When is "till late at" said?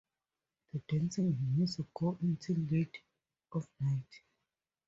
2.41-3.65